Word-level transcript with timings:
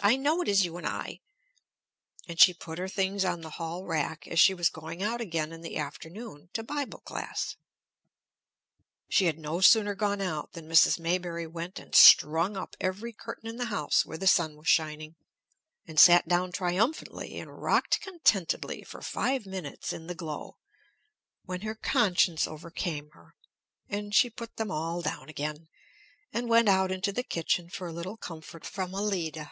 I 0.00 0.14
know 0.14 0.40
it 0.40 0.46
is 0.48 0.64
you 0.64 0.76
and 0.76 0.86
I." 0.86 1.18
And 2.28 2.38
she 2.38 2.54
put 2.54 2.78
her 2.78 2.86
things 2.86 3.24
on 3.24 3.40
the 3.40 3.50
hall 3.58 3.84
rack, 3.84 4.28
as 4.28 4.38
she 4.38 4.54
was 4.54 4.68
going 4.70 5.02
out 5.02 5.20
again 5.20 5.50
in 5.52 5.60
the 5.60 5.76
afternoon 5.76 6.50
to 6.52 6.62
bible 6.62 7.00
class. 7.00 7.56
She 9.10 9.24
had 9.24 9.40
no 9.40 9.60
sooner 9.60 9.96
gone 9.96 10.20
out 10.20 10.52
than 10.52 10.68
Mrs. 10.68 11.00
Maybury 11.00 11.48
went 11.48 11.80
and 11.80 11.96
strung 11.96 12.56
up 12.56 12.76
every 12.80 13.12
curtain 13.12 13.48
in 13.48 13.56
the 13.56 13.64
house 13.66 14.06
where 14.06 14.16
the 14.16 14.28
sun 14.28 14.54
was 14.56 14.68
shining, 14.68 15.16
and 15.88 15.98
sat 15.98 16.28
down 16.28 16.52
triumphantly 16.52 17.36
and 17.36 17.60
rocked 17.60 18.00
contentedly 18.00 18.84
for 18.84 19.02
five 19.02 19.46
minutes 19.46 19.92
in 19.92 20.06
the 20.06 20.14
glow, 20.14 20.58
when 21.42 21.62
her 21.62 21.74
conscience 21.74 22.46
overcame 22.46 23.10
her, 23.14 23.34
and 23.88 24.14
she 24.14 24.30
put 24.30 24.58
them 24.58 24.70
all 24.70 25.02
down 25.02 25.28
again, 25.28 25.66
and 26.32 26.48
went 26.48 26.68
out 26.68 26.92
into 26.92 27.12
the 27.12 27.24
kitchen 27.24 27.68
for 27.68 27.88
a 27.88 27.92
little 27.92 28.16
comfort 28.16 28.64
from 28.64 28.92
Allida. 28.94 29.50